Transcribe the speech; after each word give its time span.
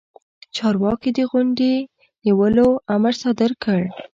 چارواکي 0.55 1.09
د 1.17 1.19
غونډې 1.31 1.73
د 1.83 1.87
نیولو 2.25 2.67
امر 2.95 3.13
صادر 3.21 3.51
کړ. 3.63 3.81